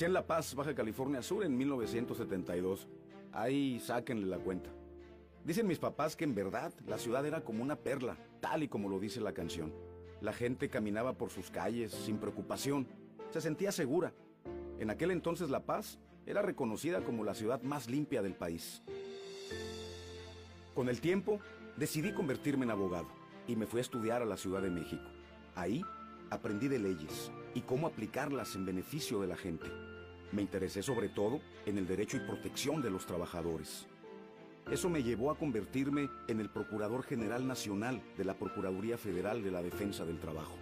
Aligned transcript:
Nací 0.00 0.06
en 0.06 0.14
La 0.14 0.26
Paz, 0.26 0.54
Baja 0.54 0.74
California 0.74 1.20
Sur, 1.20 1.44
en 1.44 1.54
1972. 1.58 2.88
Ahí 3.32 3.78
sáquenle 3.80 4.26
la 4.26 4.38
cuenta. 4.38 4.70
Dicen 5.44 5.66
mis 5.66 5.78
papás 5.78 6.16
que 6.16 6.24
en 6.24 6.34
verdad 6.34 6.72
la 6.86 6.96
ciudad 6.96 7.26
era 7.26 7.42
como 7.42 7.62
una 7.62 7.76
perla, 7.76 8.16
tal 8.40 8.62
y 8.62 8.68
como 8.68 8.88
lo 8.88 8.98
dice 8.98 9.20
la 9.20 9.34
canción. 9.34 9.74
La 10.22 10.32
gente 10.32 10.70
caminaba 10.70 11.12
por 11.12 11.28
sus 11.28 11.50
calles 11.50 11.92
sin 11.92 12.16
preocupación, 12.16 12.86
se 13.28 13.42
sentía 13.42 13.72
segura. 13.72 14.14
En 14.78 14.88
aquel 14.88 15.10
entonces 15.10 15.50
La 15.50 15.66
Paz 15.66 15.98
era 16.24 16.40
reconocida 16.40 17.02
como 17.02 17.22
la 17.22 17.34
ciudad 17.34 17.60
más 17.60 17.90
limpia 17.90 18.22
del 18.22 18.34
país. 18.34 18.82
Con 20.74 20.88
el 20.88 21.02
tiempo, 21.02 21.40
decidí 21.76 22.14
convertirme 22.14 22.64
en 22.64 22.70
abogado 22.70 23.08
y 23.46 23.54
me 23.54 23.66
fui 23.66 23.80
a 23.80 23.82
estudiar 23.82 24.22
a 24.22 24.24
la 24.24 24.38
Ciudad 24.38 24.62
de 24.62 24.70
México. 24.70 25.04
Ahí 25.54 25.84
aprendí 26.30 26.68
de 26.68 26.78
leyes 26.78 27.30
y 27.54 27.60
cómo 27.60 27.86
aplicarlas 27.86 28.54
en 28.54 28.64
beneficio 28.64 29.20
de 29.20 29.26
la 29.26 29.36
gente. 29.36 29.66
Me 30.32 30.42
interesé 30.42 30.82
sobre 30.82 31.08
todo 31.08 31.40
en 31.66 31.76
el 31.78 31.88
derecho 31.88 32.16
y 32.16 32.20
protección 32.20 32.80
de 32.82 32.90
los 32.90 33.04
trabajadores. 33.04 33.86
Eso 34.70 34.88
me 34.88 35.02
llevó 35.02 35.32
a 35.32 35.36
convertirme 35.36 36.08
en 36.28 36.38
el 36.38 36.48
Procurador 36.48 37.02
General 37.02 37.44
Nacional 37.46 38.00
de 38.16 38.24
la 38.24 38.34
Procuraduría 38.34 38.96
Federal 38.96 39.42
de 39.42 39.50
la 39.50 39.62
Defensa 39.62 40.04
del 40.04 40.20
Trabajo. 40.20 40.54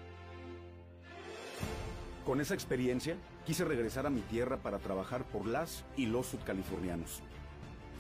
Con 2.25 2.41
esa 2.41 2.55
experiencia, 2.55 3.16
quise 3.44 3.64
regresar 3.64 4.06
a 4.06 4.10
mi 4.10 4.22
tierra 4.22 4.56
para 4.58 4.78
trabajar 4.78 5.25
por 5.25 5.47
las 5.47 5.84
y 5.97 6.06
los 6.06 6.27
sudcalifornianos. 6.27 7.22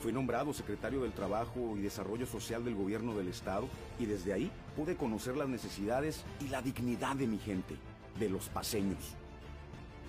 Fui 0.00 0.12
nombrado 0.12 0.54
secretario 0.54 1.02
del 1.02 1.12
Trabajo 1.12 1.76
y 1.76 1.80
Desarrollo 1.80 2.24
Social 2.26 2.64
del 2.64 2.76
Gobierno 2.76 3.14
del 3.14 3.28
Estado 3.28 3.68
y 3.98 4.06
desde 4.06 4.32
ahí 4.32 4.50
pude 4.76 4.96
conocer 4.96 5.36
las 5.36 5.48
necesidades 5.48 6.24
y 6.40 6.48
la 6.48 6.62
dignidad 6.62 7.16
de 7.16 7.26
mi 7.26 7.38
gente, 7.38 7.74
de 8.18 8.30
los 8.30 8.48
paseños. 8.48 9.16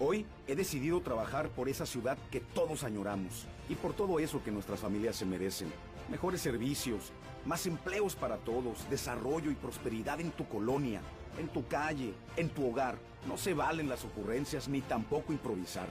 Hoy 0.02 0.26
he 0.48 0.56
decidido 0.56 1.02
trabajar 1.02 1.50
por 1.50 1.68
esa 1.68 1.86
ciudad 1.86 2.18
que 2.32 2.40
todos 2.40 2.86
añoramos 2.86 3.46
y 3.68 3.76
por 3.76 3.94
todo 3.94 4.20
eso 4.20 4.42
que 4.42 4.50
nuestras 4.50 4.80
familias 4.80 5.18
se 5.18 5.26
merecen. 5.26 5.68
Mejores 6.10 6.40
servicios, 6.40 7.12
más 7.46 7.66
empleos 7.66 8.16
para 8.16 8.38
todos, 8.38 8.90
desarrollo 8.90 9.52
y 9.52 9.56
prosperidad 9.56 10.22
en 10.22 10.32
tu 10.32 10.48
colonia, 10.48 11.02
en 11.38 11.50
tu 11.50 11.68
calle, 11.68 12.14
en 12.38 12.48
tu 12.48 12.70
hogar. 12.70 12.98
No 13.28 13.36
se 13.36 13.54
valen 13.54 13.90
las 13.90 14.06
ocurrencias 14.06 14.70
ni 14.70 14.80
tampoco 14.80 15.34
improvisar. 15.34 15.90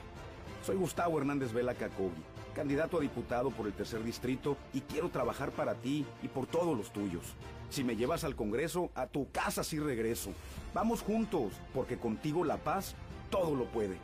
Soy 0.65 0.77
Gustavo 0.77 1.19
Hernández 1.19 1.53
Vela 1.53 1.75
Cacogi, 1.75 2.22
candidato 2.55 2.97
a 2.97 3.00
diputado 3.03 3.50
por 3.50 3.67
el 3.67 3.75
tercer 3.75 4.03
distrito 4.03 4.56
y 4.72 4.81
quiero 4.81 5.11
trabajar 5.11 5.50
para 5.50 5.75
ti 5.75 6.06
y 6.22 6.28
por 6.28 6.47
todos 6.47 6.75
los 6.75 6.95
tuyos. 6.95 7.34
Si 7.69 7.84
me 7.84 7.95
llevas 7.95 8.25
al 8.25 8.37
Congreso, 8.37 8.91
a 8.95 9.06
tu 9.06 9.31
casa 9.31 9.62
sí 9.62 9.78
regreso. 9.78 10.31
Vamos 10.72 11.03
juntos, 11.03 11.53
porque 11.75 11.98
contigo 11.98 12.43
la 12.43 12.56
paz 12.56 12.95
todo 13.31 13.55
lo 13.55 13.65
puede. 13.67 13.97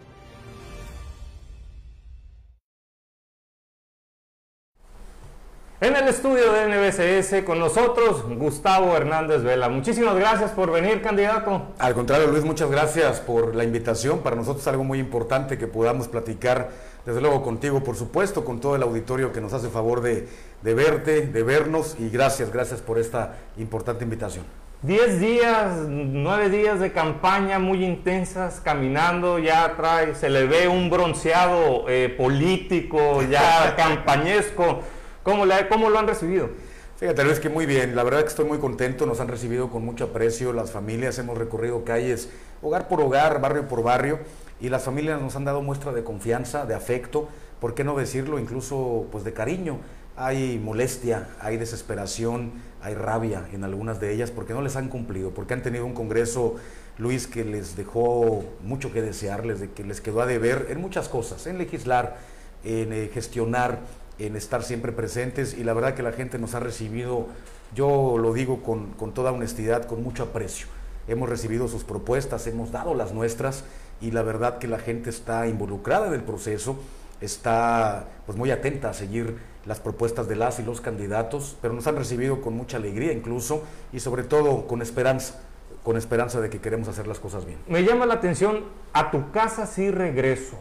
En 5.81 5.95
el 5.97 6.09
estudio 6.09 6.51
de 6.53 6.69
NBCS 6.69 7.45
con 7.45 7.59
nosotros, 7.59 8.25
Gustavo 8.39 8.97
Hernández 8.97 9.43
Vela. 9.43 9.69
Muchísimas 9.69 10.15
gracias 10.15 10.53
por 10.53 10.73
venir, 10.73 11.03
candidato. 11.03 11.75
Al 11.79 11.93
contrario, 11.93 12.29
Luis, 12.29 12.43
muchas 12.43 12.71
gracias 12.71 13.21
por 13.21 13.55
la 13.55 13.65
invitación. 13.65 14.21
Para 14.21 14.35
nosotros 14.35 14.63
es 14.63 14.69
algo 14.69 14.83
muy 14.83 14.99
importante 14.99 15.59
que 15.59 15.67
podamos 15.67 16.09
platicar, 16.09 16.71
desde 17.05 17.21
luego 17.21 17.43
contigo, 17.43 17.85
por 17.85 17.97
supuesto, 17.97 18.47
con 18.47 18.61
todo 18.61 18.77
el 18.77 18.83
auditorio 18.83 19.31
que 19.31 19.43
nos 19.43 19.53
hace 19.53 19.69
favor 19.69 20.01
de, 20.01 20.27
de 20.63 20.75
verte, 20.75 21.27
de 21.27 21.43
vernos. 21.43 21.97
Y 21.99 22.09
gracias, 22.09 22.51
gracias 22.51 22.81
por 22.81 22.99
esta 22.99 23.35
importante 23.59 24.05
invitación. 24.05 24.64
Diez 24.85 25.19
días, 25.19 25.79
nueve 25.89 26.51
días 26.51 26.79
de 26.79 26.93
campaña 26.93 27.59
muy 27.59 27.83
intensas, 27.83 28.61
caminando, 28.61 29.39
ya 29.39 29.77
trae, 29.79 30.15
se 30.15 30.29
le 30.29 30.45
ve 30.47 30.69
un 30.69 30.91
bronceado 30.91 31.89
eh, 31.89 32.11
político, 32.11 33.23
ya 33.23 33.75
campañesco. 33.79 34.81
¿Cómo, 35.23 35.47
le, 35.47 35.69
¿Cómo 35.69 35.89
lo 35.89 35.99
han 35.99 36.07
recibido? 36.07 36.51
Fíjate, 36.99 37.25
Luis, 37.25 37.41
que 37.41 37.49
muy 37.49 37.65
bien. 37.65 37.97
La 37.97 38.03
verdad 38.03 38.21
que 38.21 38.29
estoy 38.29 38.45
muy 38.45 38.59
contento. 38.59 39.07
Nos 39.07 39.21
han 39.21 39.29
recibido 39.29 39.71
con 39.71 39.83
mucho 39.87 40.05
aprecio. 40.05 40.53
Las 40.53 40.71
familias 40.71 41.19
hemos 41.19 41.39
recorrido 41.39 41.83
calles, 41.83 42.29
hogar 42.61 42.87
por 42.87 43.01
hogar, 43.01 43.41
barrio 43.41 43.67
por 43.67 43.83
barrio. 43.83 44.19
Y 44.61 44.69
las 44.69 44.83
familias 44.83 45.19
nos 45.19 45.35
han 45.35 45.47
dado 45.47 45.63
muestra 45.63 45.93
de 45.93 46.05
confianza, 46.05 46.67
de 46.67 46.75
afecto. 46.75 47.31
¿Por 47.59 47.75
qué 47.75 47.85
no 47.85 47.97
decirlo? 47.97 48.39
Incluso 48.39 49.07
pues 49.11 49.25
de 49.25 49.33
cariño. 49.33 49.79
Hay 50.17 50.61
molestia, 50.63 51.29
hay 51.41 51.57
desesperación, 51.57 52.53
hay 52.81 52.95
rabia 52.95 53.49
en 53.53 53.65
algunas 53.65 53.99
de 53.99 54.13
ellas 54.13 54.31
porque 54.31 54.53
no 54.53 54.63
les 54.63 54.77
han 54.77 54.89
cumplido, 54.89 55.31
porque 55.31 55.55
han 55.55 55.63
tenido 55.63 55.87
un 55.87 55.95
Congreso, 55.95 56.55
Luis, 56.99 57.27
que 57.27 57.45
les 57.45 57.77
dejó 57.77 58.45
mucho 58.63 58.93
que 58.93 59.03
desear, 59.03 59.45
les, 59.45 59.59
de, 59.59 59.71
que 59.71 59.83
les 59.83 60.01
quedó 60.01 60.21
a 60.21 60.27
deber 60.27 60.69
en 60.71 60.81
muchas 60.81 61.09
cosas, 61.09 61.49
en 61.49 61.59
legislar, 61.59 62.17
en 62.63 62.93
eh, 62.93 63.11
gestionar, 63.13 63.81
en 64.19 64.37
estar 64.37 64.63
siempre 64.63 64.93
presentes 64.93 65.55
y 65.59 65.65
la 65.65 65.73
verdad 65.73 65.95
que 65.95 66.03
la 66.03 66.13
gente 66.13 66.39
nos 66.39 66.55
ha 66.55 66.61
recibido, 66.61 67.27
yo 67.75 68.17
lo 68.17 68.33
digo 68.33 68.63
con, 68.63 68.93
con 68.93 69.15
toda 69.15 69.33
honestidad, 69.33 69.87
con 69.87 70.03
mucho 70.05 70.23
aprecio. 70.23 70.69
Hemos 71.09 71.29
recibido 71.29 71.67
sus 71.67 71.83
propuestas, 71.83 72.47
hemos 72.47 72.71
dado 72.71 72.95
las 72.95 73.13
nuestras 73.13 73.65
y 74.01 74.13
la 74.13 74.23
verdad 74.23 74.59
que 74.59 74.69
la 74.69 74.79
gente 74.79 75.11
está 75.11 75.49
involucrada 75.49 76.07
en 76.07 76.15
el 76.15 76.23
proceso, 76.23 76.79
está 77.21 78.07
pues 78.27 78.39
muy 78.39 78.53
atenta 78.53 78.91
a 78.91 78.95
seguir 78.95 79.37
las 79.67 79.81
propuestas 79.81 80.29
de 80.29 80.37
las 80.37 80.59
y 80.59 80.63
los 80.63 80.81
candidatos, 80.81 81.57
pero 81.63 81.75
nos 81.75 81.87
han 81.87 81.97
recibido 81.97 82.41
con 82.41 82.55
mucha 82.55 82.77
alegría 82.77 83.13
incluso 83.13 83.63
y 83.93 84.01
sobre 84.01 84.23
todo 84.23 84.67
con 84.67 84.83
esperanza, 84.83 85.41
con 85.83 85.97
esperanza 85.97 86.41
de 86.41 86.51
que 86.51 86.61
queremos 86.61 86.89
hacer 86.89 87.07
las 87.07 87.21
cosas 87.21 87.45
bien. 87.47 87.59
Me 87.69 87.83
llama 87.83 88.07
la 88.07 88.15
atención, 88.15 88.65
a 88.93 89.11
tu 89.11 89.31
casa 89.31 89.67
sí 89.67 89.91
regreso. 89.91 90.59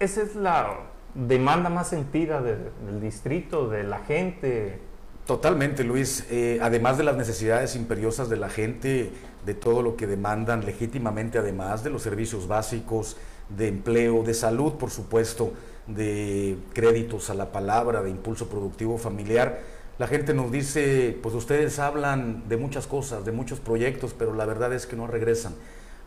Esa 0.00 0.22
es 0.22 0.36
la 0.36 0.78
demanda 1.14 1.70
más 1.70 1.88
sentida 1.88 2.40
de, 2.40 2.56
del 2.86 3.00
distrito, 3.00 3.68
de 3.68 3.82
la 3.82 3.98
gente. 4.00 4.78
Totalmente, 5.26 5.84
Luis. 5.84 6.26
Eh, 6.30 6.58
además 6.62 6.96
de 6.96 7.04
las 7.04 7.16
necesidades 7.16 7.76
imperiosas 7.76 8.28
de 8.28 8.36
la 8.36 8.48
gente, 8.48 9.10
de 9.44 9.54
todo 9.54 9.82
lo 9.82 9.96
que 9.96 10.06
demandan 10.06 10.64
legítimamente, 10.64 11.38
además 11.38 11.82
de 11.82 11.90
los 11.90 12.02
servicios 12.02 12.46
básicos, 12.46 13.16
de 13.48 13.68
empleo, 13.68 14.22
de 14.22 14.34
salud, 14.34 14.74
por 14.74 14.90
supuesto, 14.90 15.52
de 15.88 16.56
créditos 16.74 17.30
a 17.30 17.34
la 17.34 17.50
palabra, 17.50 18.02
de 18.02 18.10
impulso 18.10 18.48
productivo 18.48 18.98
familiar. 18.98 19.60
La 19.98 20.06
gente 20.06 20.34
nos 20.34 20.52
dice, 20.52 21.18
pues 21.22 21.34
ustedes 21.34 21.78
hablan 21.78 22.48
de 22.48 22.56
muchas 22.56 22.86
cosas, 22.86 23.24
de 23.24 23.32
muchos 23.32 23.58
proyectos, 23.58 24.14
pero 24.16 24.34
la 24.34 24.44
verdad 24.44 24.72
es 24.72 24.86
que 24.86 24.94
no 24.94 25.06
regresan. 25.06 25.54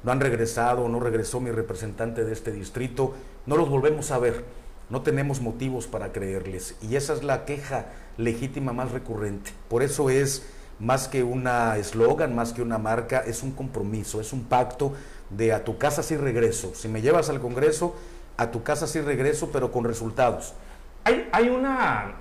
No 0.04 0.12
han 0.12 0.22
regresado, 0.22 0.88
no 0.88 1.00
regresó 1.00 1.40
mi 1.40 1.52
representante 1.52 2.24
de 2.24 2.32
este 2.32 2.52
distrito, 2.52 3.14
no 3.46 3.58
los 3.58 3.70
volvemos 3.70 4.12
a 4.12 4.18
ver, 4.18 4.46
no 4.90 5.02
tenemos 5.02 5.42
motivos 5.42 5.88
para 5.88 6.12
creerles. 6.12 6.76
Y 6.82 6.96
esa 6.96 7.14
es 7.14 7.24
la 7.24 7.46
queja 7.46 7.88
legítima 8.18 8.74
más 8.74 8.92
recurrente. 8.92 9.52
Por 9.68 9.84
eso 9.84 10.10
es 10.10 10.44
más 10.80 11.08
que 11.08 11.24
una 11.24 11.78
eslogan, 11.78 12.36
más 12.36 12.54
que 12.54 12.62
una 12.62 12.78
marca, 12.78 13.20
es 13.20 13.44
un 13.44 13.52
compromiso, 13.52 14.20
es 14.20 14.34
un 14.34 14.44
pacto 14.44 14.94
de 15.30 15.54
a 15.54 15.64
tu 15.64 15.78
casa 15.78 16.02
sí 16.02 16.18
regreso. 16.18 16.74
Si 16.76 16.88
me 16.88 17.02
llevas 17.02 17.30
al 17.30 17.40
Congreso, 17.40 17.96
a 18.42 18.50
tu 18.50 18.64
casa 18.64 18.88
sí 18.88 19.00
regreso, 19.02 19.52
pero 19.52 19.72
con 19.72 19.84
resultados. 19.84 20.56
Hay, 21.04 21.30
hay 21.32 21.50
una 21.50 22.16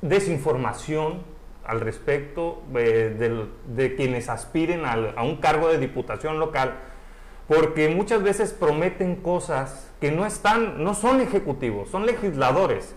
desinformación 0.00 1.22
al 1.66 1.80
respecto 1.80 2.62
eh, 2.74 3.50
de, 3.66 3.94
quienes 3.94 4.30
aspiren 4.30 4.86
al, 4.86 5.12
a 5.14 5.22
un 5.22 5.36
cargo 5.36 5.68
de 5.68 5.76
diputación 5.76 6.40
local, 6.40 6.72
porque 7.46 7.90
muchas 7.90 8.22
veces 8.22 8.54
prometen 8.54 9.16
cosas 9.16 9.90
que 10.00 10.10
no 10.10 10.24
están, 10.24 10.82
no 10.82 10.94
son 10.94 11.20
ejecutivos, 11.20 11.90
son 11.90 12.06
legisladores. 12.06 12.94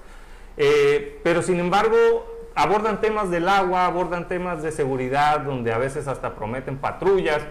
Eh, 0.55 1.19
pero 1.25 1.41
sin 1.41 1.59
embargo 1.59 1.97
abordan 2.55 3.01
temas 3.01 3.29
del 3.29 3.49
agua, 3.49 3.85
abordan 3.85 4.29
temas 4.29 4.63
de 4.63 4.71
seguridad, 4.71 5.41
donde 5.41 5.73
a 5.73 5.77
veces 5.77 6.07
hasta 6.07 6.35
prometen 6.35 6.77
patrullas, 6.77 7.41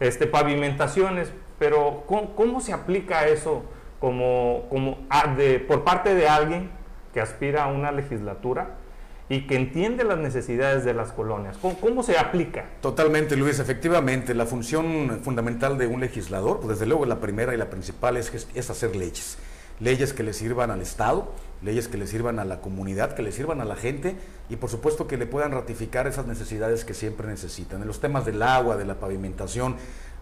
este, 0.00 0.26
pavimentaciones, 0.26 1.32
pero 1.58 2.04
¿cómo, 2.06 2.34
cómo 2.34 2.60
se 2.60 2.72
aplica 2.72 3.26
eso 3.28 3.64
como, 4.00 4.66
como 4.70 4.98
de, 5.36 5.60
por 5.60 5.84
parte 5.84 6.14
de 6.14 6.28
alguien 6.28 6.70
que 7.12 7.20
aspira 7.20 7.64
a 7.64 7.66
una 7.68 7.92
legislatura 7.92 8.76
y 9.28 9.46
que 9.46 9.54
entiende 9.54 10.02
las 10.04 10.18
necesidades 10.18 10.84
de 10.84 10.94
las 10.94 11.12
colonias? 11.12 11.56
¿Cómo, 11.58 11.76
cómo 11.78 12.02
se 12.02 12.18
aplica? 12.18 12.64
Totalmente, 12.80 13.36
Luis. 13.36 13.60
Efectivamente, 13.60 14.34
la 14.34 14.46
función 14.46 15.20
fundamental 15.22 15.78
de 15.78 15.86
un 15.86 16.00
legislador, 16.00 16.58
pues 16.58 16.70
desde 16.70 16.86
luego 16.86 17.06
la 17.06 17.20
primera 17.20 17.54
y 17.54 17.56
la 17.56 17.70
principal 17.70 18.16
es, 18.16 18.48
es 18.54 18.70
hacer 18.70 18.96
leyes. 18.96 19.38
Leyes 19.78 20.12
que 20.12 20.22
le 20.22 20.32
sirvan 20.32 20.70
al 20.70 20.82
Estado, 20.82 21.32
leyes 21.62 21.88
que 21.88 21.96
le 21.96 22.06
sirvan 22.06 22.38
a 22.38 22.44
la 22.44 22.60
comunidad, 22.60 23.14
que 23.14 23.22
le 23.22 23.32
sirvan 23.32 23.60
a 23.60 23.64
la 23.64 23.76
gente 23.76 24.16
y 24.48 24.56
por 24.56 24.68
supuesto 24.68 25.06
que 25.06 25.16
le 25.16 25.26
puedan 25.26 25.52
ratificar 25.52 26.06
esas 26.06 26.26
necesidades 26.26 26.84
que 26.84 26.94
siempre 26.94 27.26
necesitan. 27.26 27.80
En 27.80 27.86
los 27.86 28.00
temas 28.00 28.26
del 28.26 28.42
agua, 28.42 28.76
de 28.76 28.84
la 28.84 28.96
pavimentación, 28.96 29.76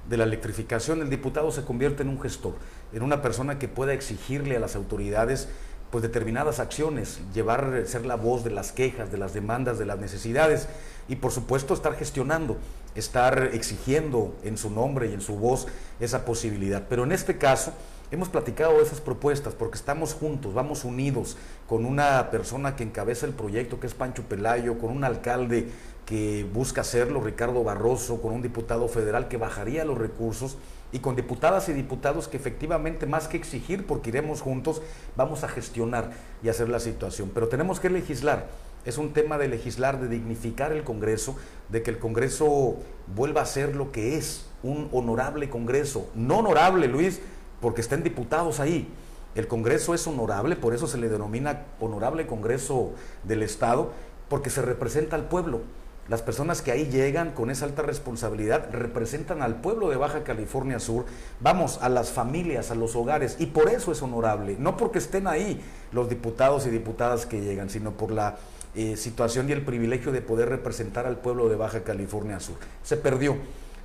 de 0.09 0.17
la 0.17 0.25
electrificación, 0.25 1.01
el 1.01 1.11
diputado 1.11 1.51
se 1.51 1.65
convierte 1.65 2.03
en 2.03 2.09
un 2.09 2.21
gestor, 2.21 2.55
en 2.93 3.03
una 3.03 3.23
persona 3.23 3.59
que 3.59 3.69
pueda 3.69 3.93
exigirle 3.93 4.57
a 4.57 4.61
las 4.61 4.77
autoridades 4.77 5.49
pues 5.91 6.03
determinadas 6.03 6.61
acciones, 6.61 7.21
llevar, 7.33 7.85
ser 7.87 8.05
la 8.05 8.17
voz 8.17 8.45
de 8.45 8.51
las 8.51 8.73
quejas, 8.73 9.11
de 9.11 9.19
las 9.19 9.33
demandas, 9.33 9.79
de 9.79 9.87
las 9.87 9.99
necesidades 9.99 10.69
y 11.09 11.17
por 11.17 11.33
supuesto 11.33 11.73
estar 11.73 11.95
gestionando, 11.95 12.59
estar 12.95 13.51
exigiendo 13.53 14.35
en 14.45 14.59
su 14.59 14.71
nombre 14.71 15.09
y 15.09 15.15
en 15.15 15.23
su 15.23 15.37
voz 15.37 15.67
esa 15.99 16.25
posibilidad. 16.25 16.85
Pero 16.89 17.05
en 17.05 17.13
este 17.13 17.39
caso 17.39 17.73
hemos 18.11 18.29
platicado 18.29 18.81
esas 18.81 19.01
propuestas 19.01 19.55
porque 19.55 19.77
estamos 19.77 20.15
juntos, 20.15 20.55
vamos 20.55 20.85
unidos 20.85 21.37
con 21.67 21.85
una 21.85 22.31
persona 22.31 22.77
que 22.77 22.85
encabeza 22.85 23.27
el 23.27 23.33
proyecto 23.33 23.81
que 23.81 23.87
es 23.87 23.95
Pancho 23.95 24.23
Pelayo, 24.23 24.79
con 24.79 24.91
un 24.91 25.05
alcalde 25.05 25.69
que 26.07 26.47
busca 26.55 26.81
hacerlo, 26.81 27.21
Ricardo 27.21 27.63
Barroso, 27.63 28.23
con 28.23 28.33
un 28.33 28.41
diputado 28.41 28.89
federal 28.89 29.29
que 29.29 29.37
bajaría 29.37 29.85
los 29.85 29.99
recursos 29.99 30.57
y 30.91 31.01
con 31.01 31.17
diputadas 31.17 31.69
y 31.69 31.75
diputados 31.75 32.29
que 32.29 32.39
efectivamente 32.39 33.05
más 33.05 33.29
que 33.29 33.37
exigir, 33.37 33.87
porque 33.87 34.09
iremos 34.09 34.41
juntos, 34.41 34.81
vamos 35.17 35.45
a 35.45 35.49
gestionar 35.49 36.13
y 36.43 36.49
hacer 36.49 36.71
la 36.71 36.81
situación. 36.81 37.31
Pero 37.35 37.49
tenemos 37.49 37.79
que 37.79 37.91
legislar. 37.91 38.47
Es 38.87 38.97
un 38.97 39.13
tema 39.13 39.37
de 39.37 39.49
legislar, 39.49 40.01
de 40.01 40.09
dignificar 40.09 40.73
el 40.73 40.83
Congreso, 40.83 41.37
de 41.69 41.83
que 41.83 41.91
el 41.91 41.99
Congreso 41.99 42.77
vuelva 43.15 43.43
a 43.43 43.47
ser 43.47 43.77
lo 43.77 43.93
que 43.93 44.17
es, 44.17 44.47
un 44.63 44.89
honorable 44.93 45.51
Congreso. 45.51 46.09
No 46.15 46.39
honorable, 46.39 46.89
Luis, 46.89 47.21
porque 47.61 47.81
estén 47.81 48.03
diputados 48.03 48.61
ahí. 48.61 48.89
El 49.35 49.47
Congreso 49.47 49.95
es 49.95 50.07
honorable, 50.07 50.57
por 50.57 50.75
eso 50.75 50.87
se 50.87 50.99
le 50.99 51.09
denomina 51.09 51.67
honorable 51.81 52.27
Congreso 52.27 52.93
del 53.25 53.43
Estado, 53.43 53.93
porque 54.29 54.51
se 54.51 54.63
representa 54.63 55.17
al 55.17 55.29
pueblo 55.29 55.61
las 56.09 56.23
personas 56.23 56.63
que 56.63 56.73
ahí 56.73 56.87
llegan 56.87 57.33
con 57.33 57.51
esa 57.51 57.67
alta 57.67 57.83
responsabilidad 57.83 58.71
representan 58.73 59.43
al 59.43 59.61
pueblo 59.61 59.91
de 59.91 59.97
Baja 59.97 60.25
California 60.25 60.81
Sur, 60.81 61.05
vamos, 61.41 61.79
a 61.83 61.91
las 61.91 62.11
familias, 62.11 62.71
a 62.71 62.75
los 62.75 62.97
hogares, 62.97 63.37
y 63.39 63.47
por 63.47 63.69
eso 63.69 63.93
es 63.93 64.01
honorable, 64.01 64.57
no 64.59 64.79
porque 64.79 64.99
estén 64.99 65.27
ahí 65.27 65.61
los 65.93 66.09
diputados 66.09 66.67
y 66.67 66.71
diputadas 66.71 67.27
que 67.27 67.43
llegan, 67.43 67.69
sino 67.69 67.93
por 67.93 68.11
la 68.11 68.39
eh, 68.75 68.97
situación 68.97 69.51
y 69.51 69.53
el 69.53 69.63
privilegio 69.67 70.11
de 70.11 70.23
poder 70.23 70.49
representar 70.49 71.07
al 71.07 71.19
pueblo 71.19 71.51
de 71.51 71.57
Baja 71.57 71.83
California 71.83 72.41
Sur. 72.41 72.57
Se 72.83 72.97
perdió, 72.97 73.37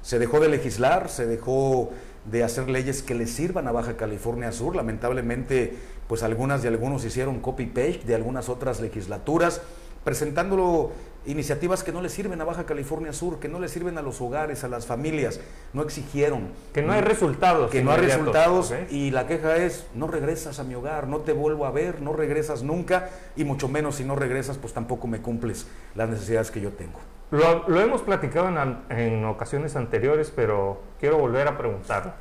se 0.02 0.18
dejó 0.18 0.40
de 0.40 0.48
legislar, 0.48 1.10
se 1.10 1.26
dejó 1.26 1.92
de 2.26 2.44
hacer 2.44 2.70
leyes 2.70 3.02
que 3.02 3.16
le 3.16 3.28
sirvan 3.28 3.68
a 3.68 3.72
Baja 3.72 3.98
California 3.98 4.52
Sur, 4.52 4.76
lamentablemente 4.76 5.76
pues 6.08 6.24
algunas 6.24 6.64
y 6.64 6.68
algunos 6.68 7.06
hicieron 7.06 7.40
copy-paste 7.40 8.02
de 8.06 8.16
algunas 8.16 8.50
otras 8.50 8.80
legislaturas, 8.82 9.62
presentándolo 10.04 10.92
iniciativas 11.26 11.84
que 11.84 11.94
no 11.94 12.02
le 12.02 12.10
sirven 12.10 12.42
a 12.42 12.44
Baja 12.44 12.66
California 12.66 13.14
Sur, 13.14 13.40
que 13.40 13.48
no 13.48 13.60
le 13.60 13.70
sirven 13.70 13.98
a 13.98 14.02
los 14.02 14.20
hogares, 14.20 14.64
a 14.64 14.68
las 14.68 14.86
familias, 14.86 15.40
no 15.72 15.82
exigieron. 15.82 16.50
Que 16.74 16.82
no 16.82 16.92
hay 16.92 17.02
resultados. 17.02 17.72
Que 17.72 17.82
no 17.82 17.92
hay 17.92 18.02
resultados 18.02 18.74
y 18.90 19.12
la 19.12 19.28
queja 19.28 19.56
es, 19.58 19.86
no 19.96 20.08
regresas 20.08 20.60
a 20.60 20.64
mi 20.64 20.76
hogar, 20.76 21.08
no 21.08 21.20
te 21.20 21.32
vuelvo 21.32 21.66
a 21.66 21.72
ver, 21.72 22.02
no 22.02 22.14
regresas 22.14 22.64
nunca 22.64 23.10
y 23.36 23.46
mucho 23.46 23.70
menos 23.70 23.96
si 23.96 24.04
no 24.04 24.16
regresas, 24.16 24.58
pues 24.58 24.74
tampoco 24.74 25.08
me 25.08 25.22
cumples 25.22 25.68
las 25.96 26.10
necesidades 26.10 26.52
que 26.52 26.60
yo 26.60 26.72
tengo. 26.72 27.00
Lo, 27.34 27.82
hemos 27.82 28.04
platicado 28.04 28.48
en, 28.48 28.78
en 28.96 29.26
ocasiones 29.26 29.76
anteriores, 29.76 30.32
pero 30.36 30.84
quiero 31.00 31.18
volver 31.18 31.48
a 31.48 31.58
preguntar. 31.58 32.14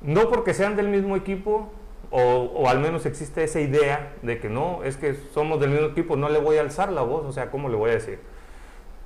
No 0.00 0.30
porque 0.30 0.54
sean 0.54 0.74
del 0.74 0.88
mismo 0.88 1.16
equipo, 1.16 1.70
o, 2.10 2.66
al 2.66 2.80
menos 2.80 3.04
existe 3.04 3.44
esa 3.44 3.60
idea 3.60 4.14
de 4.22 4.40
que 4.40 4.48
no, 4.48 4.82
es 4.84 4.96
que 4.96 5.14
somos 5.34 5.60
del 5.60 5.68
mismo 5.68 5.88
equipo, 5.88 6.16
no 6.16 6.30
le 6.30 6.38
voy 6.38 6.56
a 6.56 6.62
alzar 6.62 6.90
la 6.90 7.02
voz, 7.02 7.26
o 7.26 7.32
sea, 7.32 7.50
¿cómo 7.50 7.68
le 7.68 7.76
voy 7.76 7.90
a 7.90 7.94
decir? 7.94 8.20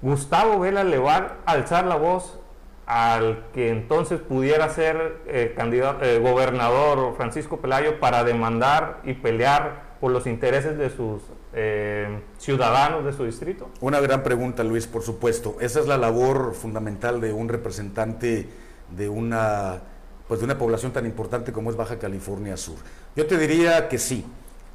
Gustavo 0.01 0.61
Vela 0.61 0.85
le 0.85 0.99
va 0.99 1.39
a 1.45 1.51
alzar 1.51 1.87
la 1.87 1.97
voz 1.97 2.39
al 2.87 3.47
que 3.53 3.71
entonces 3.71 4.21
pudiera 4.21 4.69
ser 4.69 5.23
eh, 5.27 5.55
candidato, 5.57 6.05
eh, 6.05 6.21
gobernador 6.21 7.17
Francisco 7.17 7.57
Pelayo 7.57 7.99
para 7.99 8.23
demandar 8.23 9.01
y 9.03 9.15
pelear 9.15 9.94
por 10.05 10.13
los 10.13 10.27
intereses 10.27 10.77
de 10.77 10.91
sus 10.91 11.23
eh, 11.55 12.21
ciudadanos 12.37 13.07
de 13.07 13.15
su 13.15 13.25
distrito? 13.25 13.71
Una 13.81 14.01
gran 14.01 14.23
pregunta, 14.23 14.63
Luis, 14.63 14.87
por 14.87 15.01
supuesto. 15.01 15.57
Esa 15.61 15.81
es 15.81 15.87
la 15.87 15.97
labor 15.97 16.53
fundamental 16.53 17.23
de 17.23 17.33
un 17.33 17.49
representante 17.49 18.47
de 18.95 19.09
una 19.09 19.81
pues 20.29 20.41
de 20.41 20.45
una 20.45 20.59
población 20.59 20.93
tan 20.93 21.07
importante 21.07 21.53
como 21.53 21.71
es 21.71 21.77
Baja 21.77 21.99
California 21.99 22.59
Sur. 22.59 22.77
Yo 23.17 23.25
te 23.25 23.39
diría 23.39 23.89
que 23.89 23.97
sí, 23.97 24.27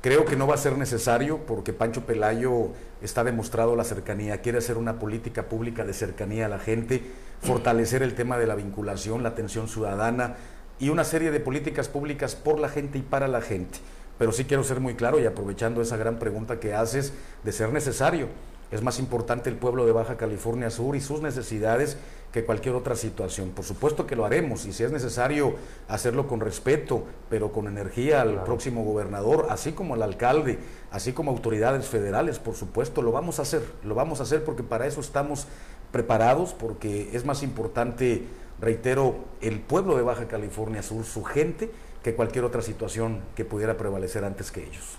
creo 0.01 0.25
que 0.25 0.35
no 0.35 0.47
va 0.47 0.55
a 0.55 0.57
ser 0.57 0.79
necesario 0.79 1.37
porque 1.45 1.73
Pancho 1.73 2.07
Pelayo 2.07 2.69
está 3.03 3.23
demostrado 3.23 3.75
la 3.75 3.83
cercanía, 3.83 4.41
quiere 4.41 4.57
hacer 4.57 4.79
una 4.79 4.97
política 4.97 5.43
pública 5.43 5.85
de 5.85 5.93
cercanía 5.93 6.47
a 6.47 6.49
la 6.49 6.57
gente, 6.57 7.03
fortalecer 7.43 8.01
el 8.01 8.15
tema 8.15 8.39
de 8.39 8.47
la 8.47 8.55
vinculación, 8.55 9.21
la 9.21 9.29
atención 9.29 9.67
ciudadana 9.67 10.37
y 10.79 10.89
una 10.89 11.03
serie 11.03 11.29
de 11.29 11.39
políticas 11.39 11.87
públicas 11.87 12.33
por 12.33 12.59
la 12.59 12.69
gente 12.69 12.97
y 12.97 13.03
para 13.03 13.27
la 13.27 13.41
gente. 13.41 13.77
Pero 14.19 14.31
sí 14.31 14.45
quiero 14.45 14.63
ser 14.63 14.79
muy 14.79 14.93
claro 14.93 15.19
y 15.19 15.25
aprovechando 15.25 15.81
esa 15.81 15.97
gran 15.97 16.19
pregunta 16.19 16.59
que 16.59 16.75
haces 16.75 17.13
de 17.43 17.51
ser 17.51 17.73
necesario. 17.73 18.27
Es 18.69 18.83
más 18.83 18.99
importante 18.99 19.49
el 19.49 19.55
pueblo 19.55 19.87
de 19.87 19.91
Baja 19.91 20.15
California 20.17 20.69
Sur 20.69 20.95
y 20.95 21.01
sus 21.01 21.23
necesidades 21.23 21.97
que 22.31 22.45
cualquier 22.45 22.75
otra 22.75 22.95
situación. 22.95 23.49
Por 23.49 23.65
supuesto 23.65 24.05
que 24.05 24.15
lo 24.15 24.25
haremos 24.25 24.65
y 24.65 24.73
si 24.73 24.83
es 24.83 24.91
necesario 24.91 25.55
hacerlo 25.87 26.27
con 26.27 26.39
respeto, 26.39 27.03
pero 27.29 27.51
con 27.51 27.67
energía 27.67 28.21
al 28.21 28.43
próximo 28.43 28.83
gobernador, 28.83 29.47
así 29.49 29.71
como 29.71 29.95
al 29.95 30.03
alcalde, 30.03 30.59
así 30.91 31.13
como 31.13 31.31
autoridades 31.31 31.87
federales, 31.87 32.37
por 32.37 32.53
supuesto, 32.53 33.01
lo 33.01 33.11
vamos 33.11 33.39
a 33.39 33.41
hacer. 33.41 33.63
Lo 33.83 33.95
vamos 33.95 34.19
a 34.19 34.23
hacer 34.23 34.43
porque 34.43 34.61
para 34.61 34.85
eso 34.85 35.01
estamos 35.01 35.47
preparados, 35.91 36.53
porque 36.53 37.09
es 37.13 37.25
más 37.25 37.41
importante, 37.41 38.25
reitero, 38.61 39.15
el 39.41 39.59
pueblo 39.61 39.95
de 39.95 40.03
Baja 40.03 40.27
California 40.27 40.83
Sur, 40.83 41.05
su 41.05 41.23
gente, 41.23 41.71
que 42.03 42.15
cualquier 42.15 42.45
otra 42.45 42.61
situación 42.61 43.21
que 43.35 43.45
pudiera 43.45 43.77
prevalecer 43.77 44.23
antes 44.23 44.51
que 44.51 44.63
ellos. 44.63 44.97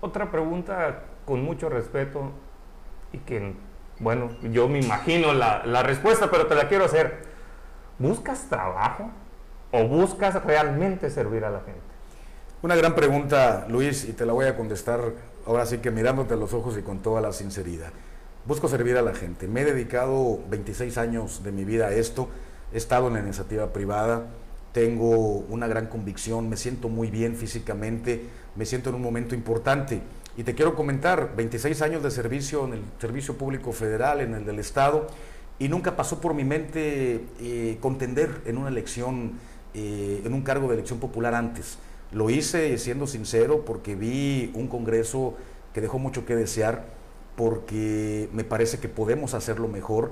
Otra 0.00 0.30
pregunta 0.30 1.04
con 1.24 1.42
mucho 1.42 1.68
respeto 1.68 2.30
y 3.12 3.18
que 3.18 3.54
bueno, 3.98 4.30
yo 4.42 4.68
me 4.68 4.80
imagino 4.80 5.32
la, 5.32 5.82
respuesta, 5.82 6.30
pero 6.30 6.46
te 6.46 6.54
la 6.54 6.68
quiero 6.68 6.84
hacer. 6.84 7.22
¿Buscas 7.98 8.48
trabajo 8.48 9.10
o 9.70 9.86
buscas 9.86 10.42
realmente 10.44 11.10
servir 11.10 11.44
a 11.44 11.50
la 11.50 11.60
gente? 11.60 11.80
Una 12.62 12.74
gran 12.74 12.94
pregunta, 12.94 13.66
Luis, 13.68 14.04
y 14.08 14.12
te 14.12 14.26
la 14.26 14.32
voy 14.32 14.46
a 14.46 14.56
contestar 14.56 15.00
ahora 15.46 15.66
sí 15.66 15.78
que 15.78 15.90
mirándote 15.90 16.34
a 16.34 16.36
los 16.36 16.54
ojos 16.54 16.76
y 16.76 16.82
con 16.82 17.00
toda 17.00 17.20
la 17.20 17.32
sinceridad. 17.32 17.92
Busco 18.46 18.68
servir 18.68 18.96
a 18.96 19.02
la 19.02 19.14
gente. 19.14 19.46
Me 19.46 19.60
he 19.60 19.64
dedicado 19.64 20.40
26 20.48 20.98
años 20.98 21.44
de 21.44 21.52
mi 21.52 21.64
vida 21.64 21.86
a 21.86 21.92
esto. 21.92 22.28
He 22.72 22.78
estado 22.78 23.08
en 23.08 23.14
la 23.14 23.20
iniciativa 23.20 23.72
privada. 23.72 24.26
Tengo 24.74 25.44
una 25.48 25.68
gran 25.68 25.86
convicción. 25.86 26.48
Me 26.48 26.56
siento 26.56 26.88
muy 26.88 27.08
bien 27.08 27.36
físicamente. 27.36 28.24
Me 28.56 28.66
siento 28.66 28.90
en 28.90 28.96
un 28.96 29.02
momento 29.02 29.36
importante. 29.36 30.02
Y 30.36 30.42
te 30.42 30.56
quiero 30.56 30.74
comentar, 30.74 31.36
26 31.36 31.80
años 31.80 32.02
de 32.02 32.10
servicio 32.10 32.64
en 32.64 32.72
el 32.72 32.82
Servicio 33.00 33.38
Público 33.38 33.70
Federal, 33.70 34.20
en 34.20 34.34
el 34.34 34.44
del 34.44 34.58
Estado, 34.58 35.06
y 35.60 35.68
nunca 35.68 35.94
pasó 35.94 36.20
por 36.20 36.34
mi 36.34 36.42
mente 36.42 37.24
eh, 37.40 37.78
contender 37.80 38.42
en 38.46 38.58
una 38.58 38.68
elección, 38.68 39.34
eh, 39.74 40.22
en 40.24 40.34
un 40.34 40.42
cargo 40.42 40.66
de 40.66 40.74
elección 40.74 40.98
popular 40.98 41.36
antes. 41.36 41.78
Lo 42.10 42.30
hice 42.30 42.76
siendo 42.78 43.06
sincero 43.06 43.64
porque 43.64 43.94
vi 43.94 44.50
un 44.54 44.66
Congreso 44.66 45.34
que 45.72 45.80
dejó 45.80 46.00
mucho 46.00 46.26
que 46.26 46.34
desear, 46.34 46.84
porque 47.36 48.28
me 48.32 48.42
parece 48.42 48.80
que 48.80 48.88
podemos 48.88 49.34
hacerlo 49.34 49.68
mejor. 49.68 50.10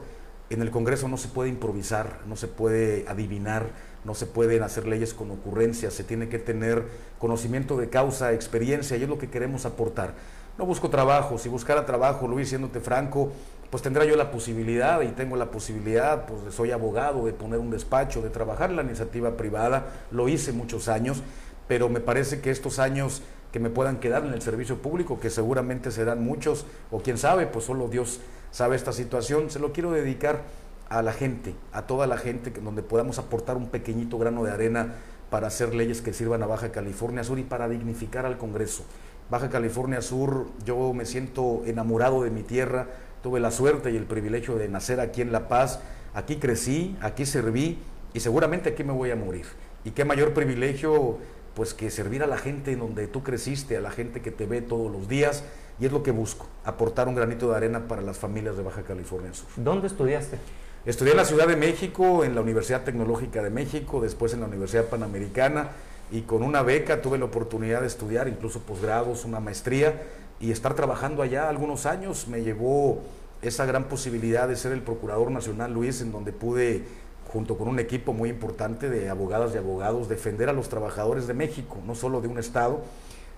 En 0.53 0.61
el 0.61 0.71
Congreso 0.71 1.09
no 1.09 1.17
se 1.17 1.29
puede 1.29 1.49
improvisar, 1.49 2.19
no 2.27 2.37
se 2.37 2.47
puede 2.47 3.07
adivinar, 3.09 3.71
no 4.05 4.15
se 4.15 4.27
pueden 4.27 4.63
hacer 4.63 4.87
leyes 4.87 5.15
con 5.15 5.31
ocurrencias, 5.31 5.95
se 5.95 6.05
tiene 6.05 6.29
que 6.29 6.39
tener 6.39 6.85
conocimiento 7.19 7.79
de 7.79 7.89
causa, 7.89 8.35
experiencia, 8.35 8.99
y 8.99 9.03
es 9.03 9.09
lo 9.09 9.17
que 9.17 9.31
queremos 9.31 9.65
aportar. 9.65 10.13
No 10.59 10.67
busco 10.67 10.91
trabajo, 10.91 11.39
si 11.39 11.49
buscara 11.49 11.87
trabajo, 11.87 12.29
Luis, 12.29 12.51
siéndote 12.51 12.81
franco, 12.81 13.33
pues 13.71 13.83
tendrá 13.83 14.05
yo 14.05 14.15
la 14.15 14.31
posibilidad 14.31 15.01
y 15.01 15.09
tengo 15.13 15.37
la 15.37 15.51
posibilidad, 15.51 16.27
pues 16.27 16.55
soy 16.55 16.71
abogado, 16.71 17.25
de 17.25 17.33
poner 17.33 17.59
un 17.59 17.71
despacho, 17.71 18.21
de 18.21 18.29
trabajar 18.29 18.69
en 18.69 18.77
la 18.77 18.83
iniciativa 18.83 19.39
privada, 19.39 19.87
lo 20.11 20.29
hice 20.29 20.53
muchos 20.53 20.87
años, 20.87 21.23
pero 21.67 21.89
me 21.89 22.01
parece 22.01 22.43
que 22.43 22.51
estos 22.51 22.79
años 22.79 23.23
que 23.53 23.59
me 23.59 23.71
puedan 23.71 24.01
quedar 24.01 24.27
en 24.27 24.35
el 24.35 24.43
servicio 24.43 24.83
público, 24.83 25.19
que 25.19 25.31
seguramente 25.31 25.91
serán 25.91 26.23
muchos, 26.23 26.67
o 26.91 27.01
quién 27.01 27.17
sabe, 27.17 27.47
pues 27.47 27.65
solo 27.65 27.89
Dios 27.89 28.21
sabe 28.53 28.77
esta 28.77 28.93
situación, 28.93 29.51
se 29.51 29.59
lo 29.59 29.73
quiero 29.73 29.91
dedicar 29.91 30.45
a 30.89 31.03
la 31.03 31.13
gente, 31.13 31.55
a 31.73 31.83
toda 31.83 32.07
la 32.07 32.19
gente, 32.19 32.51
donde 32.51 32.83
podamos 32.83 33.19
aportar 33.19 33.57
un 33.57 33.69
pequeñito 33.69 34.19
grano 34.19 34.45
de 34.45 34.53
arena 34.53 34.95
para 35.31 35.47
hacer 35.47 35.75
leyes 35.75 36.03
que 36.03 36.13
sirvan 36.13 36.43
a 36.43 36.47
Baja 36.47 36.71
California 36.71 37.25
Sur 37.25 37.39
y 37.39 37.43
para 37.43 37.69
dignificar 37.69 38.27
al 38.27 38.37
Congreso. 38.37 38.85
Baja 39.31 39.49
California 39.49 40.03
Sur, 40.03 40.47
yo 40.67 40.93
me 40.93 41.07
siento 41.07 41.63
enamorado 41.65 42.23
de 42.23 42.31
mi 42.31 42.43
tierra, 42.43 42.89
tuve 43.23 43.41
la 43.41 43.51
suerte 43.51 43.91
y 43.91 43.97
el 43.97 44.05
privilegio 44.05 44.57
de 44.57 44.69
nacer 44.69 45.01
aquí 45.01 45.23
en 45.23 45.33
La 45.33 45.49
Paz, 45.49 45.81
aquí 46.13 46.37
crecí, 46.37 46.97
aquí 47.01 47.25
serví 47.25 47.79
y 48.13 48.21
seguramente 48.21 48.69
aquí 48.69 48.85
me 48.85 48.93
voy 48.93 49.11
a 49.11 49.17
morir. 49.17 49.47
Y 49.85 49.93
qué 49.93 50.05
mayor 50.05 50.35
privilegio 50.35 51.17
pues 51.55 51.75
que 51.75 51.91
servir 51.91 52.23
a 52.23 52.27
la 52.27 52.39
gente 52.39 52.73
en 52.73 52.81
donde 52.81 53.07
tú 53.07 53.23
creciste, 53.23 53.77
a 53.77 53.81
la 53.81 53.91
gente 53.91 54.21
que 54.21 54.31
te 54.31 54.47
ve 54.47 54.63
todos 54.63 54.91
los 54.91 55.09
días, 55.09 55.45
y 55.81 55.87
es 55.87 55.93
lo 55.93 56.03
que 56.03 56.11
busco, 56.11 56.47
aportar 56.65 57.09
un 57.09 57.15
granito 57.15 57.51
de 57.51 57.57
arena 57.57 57.89
para 57.89 58.03
las 58.03 58.19
familias 58.19 58.57
de 58.57 58.63
Baja 58.63 58.83
California 58.83 59.33
Sur. 59.35 59.49
¿Dónde 59.57 59.87
estudiaste? 59.87 60.39
Estudié 60.85 61.13
en 61.13 61.17
la 61.17 61.25
Ciudad 61.25 61.47
de 61.47 61.57
México, 61.57 62.25
en 62.25 62.35
la 62.35 62.41
Universidad 62.41 62.83
Tecnológica 62.83 63.43
de 63.43 63.51
México, 63.51 64.01
después 64.01 64.35
en 64.35 64.41
la 64.41 64.47
Universidad 64.47 64.87
Panamericana 64.87 65.71
y 66.11 66.23
con 66.23 66.43
una 66.43 66.63
beca 66.63 67.01
tuve 67.01 67.19
la 67.19 67.25
oportunidad 67.25 67.81
de 67.81 67.87
estudiar 67.87 68.29
incluso 68.29 68.61
posgrados, 68.61 69.25
una 69.25 69.41
maestría 69.41 70.03
y 70.41 70.51
estar 70.51 70.75
trabajando 70.75 71.23
allá 71.23 71.49
algunos 71.49 71.87
años 71.87 72.27
me 72.29 72.43
llevó 72.43 73.03
esa 73.43 73.65
gran 73.65 73.85
posibilidad 73.85 74.47
de 74.47 74.57
ser 74.57 74.73
el 74.73 74.83
Procurador 74.83 75.31
Nacional 75.31 75.73
Luis, 75.73 76.01
en 76.01 76.13
donde 76.13 76.33
pude, 76.33 76.85
junto 77.31 77.57
con 77.57 77.69
un 77.69 77.79
equipo 77.79 78.13
muy 78.13 78.29
importante 78.29 78.91
de 78.91 79.09
abogadas 79.09 79.55
y 79.55 79.59
abogados, 79.59 80.09
defender 80.09 80.49
a 80.49 80.53
los 80.53 80.69
trabajadores 80.69 81.27
de 81.27 81.35
México, 81.35 81.79
no 81.87 81.95
solo 81.95 82.21
de 82.21 82.29
un 82.29 82.39
Estado, 82.39 82.81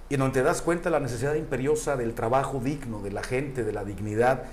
y 0.09 0.17
donde 0.17 0.41
te 0.41 0.43
das 0.43 0.63
cuenta 0.63 0.85
de 0.85 0.91
la 0.91 1.01
necesidad 1.01 1.35
imperiosa 1.35 1.97
del 1.97 2.15
trabajo 2.15 2.61
digno, 2.63 3.01
de 3.01 3.13
la 3.13 3.23
gente, 3.23 3.65
de 3.65 3.73
la 3.73 3.85
dignidad, 3.85 4.45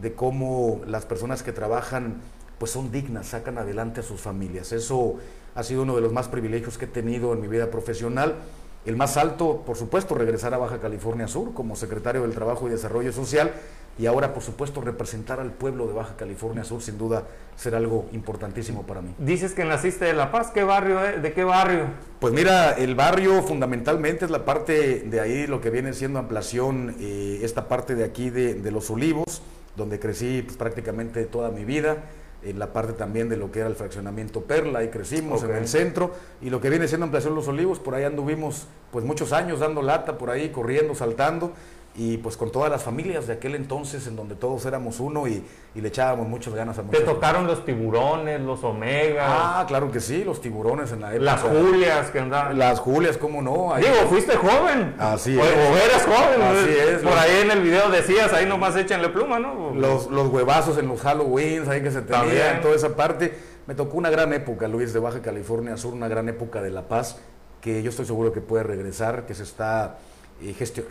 de 0.00 0.14
cómo 0.14 0.80
las 0.86 1.04
personas 1.06 1.42
que 1.42 1.52
trabajan 1.52 2.20
pues 2.58 2.72
son 2.72 2.92
dignas, 2.92 3.28
sacan 3.28 3.56
adelante 3.56 4.00
a 4.00 4.02
sus 4.02 4.20
familias. 4.20 4.72
Eso 4.72 5.14
ha 5.54 5.62
sido 5.62 5.82
uno 5.82 5.96
de 5.96 6.02
los 6.02 6.12
más 6.12 6.28
privilegios 6.28 6.76
que 6.76 6.84
he 6.84 6.88
tenido 6.88 7.32
en 7.32 7.40
mi 7.40 7.48
vida 7.48 7.70
profesional. 7.70 8.36
El 8.84 8.96
más 8.96 9.16
alto, 9.16 9.62
por 9.64 9.78
supuesto, 9.78 10.14
regresar 10.14 10.52
a 10.52 10.58
Baja 10.58 10.78
California 10.78 11.26
Sur 11.26 11.54
como 11.54 11.74
secretario 11.74 12.20
del 12.22 12.34
Trabajo 12.34 12.68
y 12.68 12.70
Desarrollo 12.70 13.12
Social 13.12 13.52
y 14.00 14.06
ahora, 14.06 14.32
por 14.32 14.42
supuesto, 14.42 14.80
representar 14.80 15.40
al 15.40 15.52
pueblo 15.52 15.86
de 15.86 15.92
Baja 15.92 16.16
California 16.16 16.64
Sur 16.64 16.80
sin 16.80 16.96
duda 16.96 17.24
será 17.54 17.76
algo 17.76 18.08
importantísimo 18.12 18.86
para 18.86 19.02
mí. 19.02 19.14
Dices 19.18 19.52
que 19.52 19.62
naciste 19.62 20.06
de 20.06 20.14
La 20.14 20.32
Paz, 20.32 20.50
¿qué 20.54 20.64
barrio? 20.64 21.04
Eh? 21.04 21.20
¿De 21.20 21.34
qué 21.34 21.44
barrio? 21.44 21.84
Pues 22.18 22.32
mira, 22.32 22.72
el 22.72 22.94
barrio 22.94 23.42
fundamentalmente 23.42 24.24
es 24.24 24.30
la 24.30 24.46
parte 24.46 25.00
de 25.00 25.20
ahí, 25.20 25.46
lo 25.46 25.60
que 25.60 25.68
viene 25.68 25.92
siendo 25.92 26.18
ampliación, 26.18 26.96
eh, 26.98 27.40
esta 27.42 27.68
parte 27.68 27.94
de 27.94 28.04
aquí 28.04 28.30
de, 28.30 28.70
Los 28.70 28.88
Olivos, 28.90 29.42
donde 29.76 30.00
crecí 30.00 30.40
pues, 30.46 30.56
prácticamente 30.56 31.26
toda 31.26 31.50
mi 31.50 31.66
vida 31.66 31.98
en 32.42 32.58
la 32.58 32.72
parte 32.72 32.94
también 32.94 33.28
de 33.28 33.36
lo 33.36 33.52
que 33.52 33.58
era 33.58 33.68
el 33.68 33.76
fraccionamiento 33.76 34.40
Perla, 34.44 34.78
ahí 34.78 34.88
crecimos 34.88 35.42
en 35.42 35.50
el 35.50 35.68
centro, 35.68 36.12
y 36.40 36.48
lo 36.48 36.58
que 36.62 36.70
viene 36.70 36.88
siendo 36.88 37.04
ampliación 37.04 37.34
Los 37.34 37.48
Olivos, 37.48 37.78
por 37.80 37.94
ahí 37.94 38.04
anduvimos 38.04 38.66
pues 38.90 39.04
muchos 39.04 39.34
años 39.34 39.60
dando 39.60 39.82
lata, 39.82 40.16
por 40.16 40.30
ahí 40.30 40.48
corriendo, 40.48 40.94
saltando, 40.94 41.52
y 42.00 42.16
pues 42.16 42.34
con 42.38 42.50
todas 42.50 42.70
las 42.70 42.82
familias 42.82 43.26
de 43.26 43.34
aquel 43.34 43.54
entonces 43.54 44.06
en 44.06 44.16
donde 44.16 44.34
todos 44.34 44.64
éramos 44.64 45.00
uno 45.00 45.28
y, 45.28 45.44
le 45.74 45.86
echábamos 45.86 46.26
muchas 46.26 46.54
ganas 46.54 46.78
a 46.78 46.82
muchos. 46.82 46.98
¿Te 46.98 47.04
tocaron 47.04 47.46
los 47.46 47.62
tiburones, 47.66 48.40
los 48.40 48.64
omegas? 48.64 49.26
Ah, 49.28 49.66
claro 49.68 49.92
que 49.92 50.00
sí, 50.00 50.24
los 50.24 50.40
tiburones 50.40 50.92
en 50.92 51.02
la 51.02 51.10
época. 51.14 51.24
Las 51.24 51.42
Julias 51.42 52.10
que 52.10 52.20
andaban. 52.20 52.58
Las 52.58 52.80
Julias, 52.80 53.18
¿cómo 53.18 53.42
no? 53.42 53.74
Digo, 53.76 53.92
fuiste 54.08 54.34
joven. 54.34 54.94
Así 54.98 55.36
o, 55.36 55.44
es. 55.44 55.50
O 55.50 55.76
eras 55.76 56.06
joven. 56.06 56.42
Así 56.42 56.70
es. 56.70 57.02
Por 57.02 57.12
ahí 57.18 57.42
en 57.42 57.50
el 57.50 57.60
video 57.60 57.90
decías, 57.90 58.32
ahí 58.32 58.46
nomás 58.46 58.76
échanle 58.76 59.10
pluma, 59.10 59.38
¿no? 59.38 59.74
Los, 59.74 60.10
los 60.10 60.28
huevazos 60.28 60.78
en 60.78 60.88
los 60.88 61.04
Halloweens, 61.04 61.68
ahí 61.68 61.82
que 61.82 61.90
se 61.90 62.00
tenían, 62.00 62.62
toda 62.62 62.76
esa 62.76 62.96
parte. 62.96 63.36
Me 63.66 63.74
tocó 63.74 63.98
una 63.98 64.08
gran 64.08 64.32
época, 64.32 64.68
Luis, 64.68 64.94
de 64.94 65.00
Baja 65.00 65.20
California 65.20 65.76
Sur, 65.76 65.92
una 65.92 66.08
gran 66.08 66.30
época 66.30 66.62
de 66.62 66.70
La 66.70 66.88
Paz, 66.88 67.18
que 67.60 67.82
yo 67.82 67.90
estoy 67.90 68.06
seguro 68.06 68.32
que 68.32 68.40
puede 68.40 68.62
regresar, 68.62 69.26
que 69.26 69.34
se 69.34 69.42
está 69.42 69.98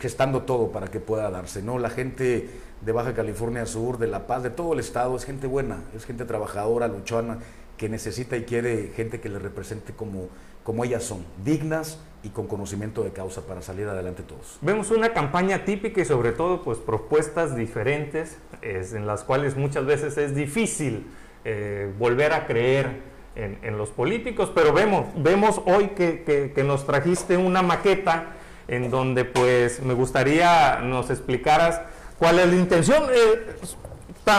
gestando 0.00 0.42
todo 0.42 0.70
para 0.70 0.88
que 0.88 1.00
pueda 1.00 1.30
darse. 1.30 1.62
¿no? 1.62 1.78
La 1.78 1.90
gente 1.90 2.48
de 2.80 2.92
Baja 2.92 3.14
California 3.14 3.66
Sur, 3.66 3.98
de 3.98 4.06
La 4.06 4.26
Paz, 4.26 4.42
de 4.42 4.50
todo 4.50 4.72
el 4.72 4.80
estado, 4.80 5.16
es 5.16 5.24
gente 5.24 5.46
buena, 5.46 5.82
es 5.94 6.06
gente 6.06 6.24
trabajadora, 6.24 6.88
luchona, 6.88 7.38
que 7.76 7.88
necesita 7.88 8.36
y 8.36 8.44
quiere 8.44 8.92
gente 8.94 9.20
que 9.20 9.28
le 9.28 9.38
represente 9.38 9.92
como, 9.94 10.28
como 10.62 10.84
ellas 10.84 11.02
son, 11.02 11.24
dignas 11.44 11.98
y 12.22 12.28
con 12.28 12.46
conocimiento 12.46 13.02
de 13.02 13.10
causa 13.10 13.46
para 13.46 13.62
salir 13.62 13.88
adelante 13.88 14.22
todos. 14.22 14.58
Vemos 14.60 14.90
una 14.90 15.12
campaña 15.14 15.64
típica 15.64 16.02
y 16.02 16.04
sobre 16.04 16.32
todo 16.32 16.62
pues 16.62 16.78
propuestas 16.78 17.56
diferentes 17.56 18.36
en 18.60 19.06
las 19.06 19.24
cuales 19.24 19.56
muchas 19.56 19.86
veces 19.86 20.18
es 20.18 20.34
difícil 20.34 21.06
eh, 21.46 21.90
volver 21.98 22.34
a 22.34 22.46
creer 22.46 23.08
en, 23.36 23.78
los 23.78 23.88
políticos, 23.88 24.52
pero 24.54 24.74
vemos, 24.74 25.06
vemos 25.16 25.62
hoy 25.64 25.88
que, 25.96 26.52
que 26.54 26.64
nos 26.64 26.86
trajiste 26.86 27.38
una 27.38 27.62
maqueta 27.62 28.34
en 28.70 28.90
donde 28.90 29.26
pues 29.26 29.82
me 29.82 29.92
gustaría 29.92 30.80
nos 30.80 31.10
explicaras 31.10 31.82
cuál 32.18 32.38
es 32.38 32.48
la 32.48 32.56
intención. 32.56 33.04
Eh, 33.12 33.56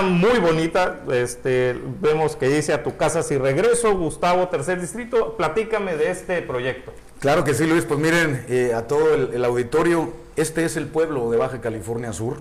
muy 0.02 0.40
bonita, 0.40 1.02
este, 1.12 1.78
vemos 2.00 2.38
que 2.38 2.48
dice 2.48 2.72
a 2.72 2.82
tu 2.82 2.96
casa 2.96 3.24
si 3.24 3.38
regreso, 3.38 3.98
Gustavo, 3.98 4.48
tercer 4.48 4.80
distrito, 4.80 5.36
platícame 5.36 5.98
de 5.98 6.12
este 6.12 6.42
proyecto. 6.42 6.94
Claro 7.20 7.44
que 7.44 7.54
sí, 7.54 7.66
Luis, 7.68 7.84
pues 7.84 8.00
miren 8.00 8.46
eh, 8.48 8.74
a 8.74 8.88
todo 8.88 9.14
el, 9.14 9.44
auditorio, 9.44 10.14
este 10.38 10.64
es 10.64 10.78
el 10.78 10.88
pueblo 10.88 11.30
de 11.30 11.38
Baja 11.38 11.60
California 11.60 12.14
Sur, 12.14 12.38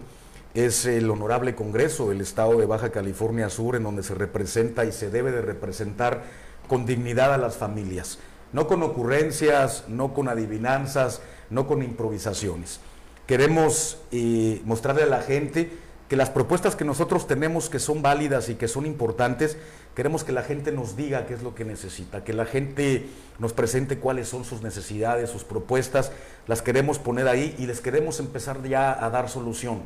es 0.55 0.87
el 0.87 1.11
honorable 1.11 1.57
Congreso 1.57 2.09
del 2.09 2.21
Estado 2.21 2.57
de 2.57 2.67
Baja 2.67 2.91
California 2.91 3.51
Sur 3.51 3.75
en 3.75 3.83
donde 3.83 4.05
se 4.05 4.15
representa 4.15 4.85
y 4.85 4.93
se 4.93 5.11
debe 5.11 5.33
de 5.33 5.43
representar 5.43 6.23
con 6.69 6.87
dignidad 6.87 7.35
a 7.35 7.39
las 7.39 7.57
familias, 7.57 8.21
no 8.53 8.67
con 8.67 8.83
ocurrencias, 8.83 9.85
no 9.89 10.15
con 10.15 10.29
adivinanzas, 10.29 11.21
no 11.51 11.67
con 11.67 11.83
improvisaciones. 11.83 12.81
Queremos 13.27 13.99
eh, 14.11 14.61
mostrarle 14.65 15.05
a 15.05 15.07
la 15.07 15.21
gente 15.21 15.71
que 16.09 16.17
las 16.17 16.31
propuestas 16.31 16.75
que 16.75 16.85
nosotros 16.85 17.29
tenemos 17.29 17.71
que 17.71 17.79
son 17.79 18.03
válidas 18.03 18.49
y 18.49 18.57
que 18.57 18.67
son 18.67 18.85
importantes, 18.85 19.57
queremos 19.95 20.25
que 20.25 20.33
la 20.33 20.43
gente 20.43 20.73
nos 20.73 20.97
diga 20.97 21.27
qué 21.27 21.35
es 21.35 21.43
lo 21.45 21.55
que 21.55 21.65
necesita, 21.65 22.25
que 22.25 22.33
la 22.33 22.47
gente 22.47 23.07
nos 23.39 23.53
presente 23.53 23.99
cuáles 23.99 24.29
son 24.29 24.45
sus 24.45 24.61
necesidades, 24.63 25.31
sus 25.31 25.45
propuestas, 25.45 26.11
las 26.49 26.63
queremos 26.63 26.99
poner 26.99 27.29
ahí 27.29 27.55
y 27.59 27.67
les 27.67 27.81
queremos 27.81 28.19
empezar 28.19 28.61
ya 28.65 29.05
a 29.05 29.09
dar 29.11 29.29
solución. 29.29 29.83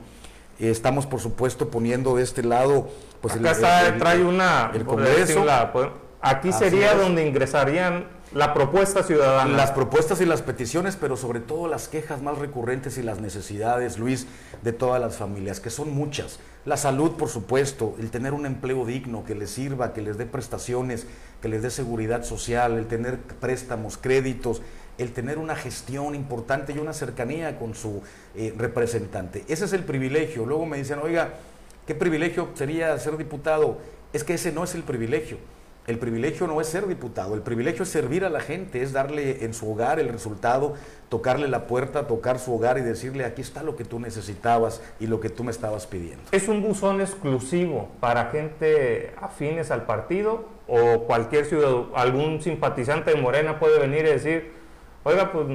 estamos, 0.58 1.04
por 1.04 1.20
supuesto, 1.20 1.68
poniendo 1.68 2.16
de 2.16 2.22
este 2.22 2.42
lado, 2.42 2.88
pues 3.20 3.34
acá 3.34 3.50
está, 3.50 3.98
trae 3.98 4.24
una, 4.24 4.70
el 4.72 4.86
Congreso. 4.86 5.44
Aquí 6.24 6.52
sería 6.52 6.94
donde 6.94 7.26
ingresarían 7.26 8.06
la 8.32 8.52
propuesta 8.52 9.02
ciudadana. 9.04 9.56
Las 9.56 9.70
propuestas 9.70 10.20
y 10.20 10.26
las 10.26 10.42
peticiones, 10.42 10.96
pero 10.96 11.16
sobre 11.16 11.38
todo 11.40 11.68
las 11.68 11.86
quejas 11.86 12.20
más 12.20 12.38
recurrentes 12.38 12.98
y 12.98 13.02
las 13.02 13.20
necesidades, 13.20 13.98
Luis, 13.98 14.26
de 14.62 14.72
todas 14.72 15.00
las 15.00 15.16
familias, 15.16 15.60
que 15.60 15.70
son 15.70 15.94
muchas. 15.94 16.40
La 16.64 16.76
salud, 16.76 17.12
por 17.12 17.28
supuesto, 17.28 17.94
el 18.00 18.10
tener 18.10 18.32
un 18.32 18.44
empleo 18.44 18.84
digno 18.86 19.24
que 19.24 19.34
les 19.34 19.50
sirva, 19.50 19.92
que 19.92 20.02
les 20.02 20.18
dé 20.18 20.26
prestaciones, 20.26 21.06
que 21.40 21.48
les 21.48 21.62
dé 21.62 21.70
seguridad 21.70 22.24
social, 22.24 22.76
el 22.76 22.86
tener 22.86 23.18
préstamos, 23.18 23.98
créditos, 23.98 24.62
el 24.98 25.12
tener 25.12 25.38
una 25.38 25.54
gestión 25.54 26.14
importante 26.14 26.72
y 26.72 26.78
una 26.78 26.92
cercanía 26.92 27.58
con 27.58 27.74
su 27.74 28.02
eh, 28.34 28.52
representante. 28.56 29.44
Ese 29.48 29.66
es 29.66 29.72
el 29.72 29.84
privilegio. 29.84 30.44
Luego 30.44 30.66
me 30.66 30.78
dicen, 30.78 30.98
oiga, 31.02 31.34
¿qué 31.86 31.94
privilegio 31.94 32.48
sería 32.54 32.98
ser 32.98 33.16
diputado? 33.16 33.78
Es 34.12 34.24
que 34.24 34.34
ese 34.34 34.50
no 34.50 34.64
es 34.64 34.74
el 34.74 34.82
privilegio. 34.82 35.38
El 35.86 35.98
privilegio 35.98 36.46
no 36.46 36.62
es 36.62 36.68
ser 36.68 36.86
diputado, 36.86 37.34
el 37.34 37.42
privilegio 37.42 37.82
es 37.82 37.90
servir 37.90 38.24
a 38.24 38.30
la 38.30 38.40
gente, 38.40 38.82
es 38.82 38.94
darle 38.94 39.44
en 39.44 39.52
su 39.52 39.70
hogar 39.70 40.00
el 40.00 40.08
resultado, 40.08 40.74
tocarle 41.10 41.46
la 41.46 41.66
puerta, 41.66 42.06
tocar 42.06 42.38
su 42.38 42.54
hogar 42.54 42.78
y 42.78 42.80
decirle 42.80 43.26
aquí 43.26 43.42
está 43.42 43.62
lo 43.62 43.76
que 43.76 43.84
tú 43.84 44.00
necesitabas 44.00 44.80
y 44.98 45.08
lo 45.08 45.20
que 45.20 45.28
tú 45.28 45.44
me 45.44 45.50
estabas 45.50 45.86
pidiendo. 45.86 46.22
¿Es 46.32 46.48
un 46.48 46.62
buzón 46.62 47.02
exclusivo 47.02 47.90
para 48.00 48.30
gente 48.30 49.12
afines 49.20 49.70
al 49.70 49.84
partido 49.84 50.46
o 50.66 51.00
cualquier 51.00 51.44
ciudadano, 51.44 51.90
algún 51.94 52.40
simpatizante 52.40 53.10
de 53.10 53.20
Morena 53.20 53.58
puede 53.58 53.78
venir 53.78 54.06
y 54.06 54.08
decir, 54.08 54.52
oiga, 55.02 55.32
pues 55.32 55.46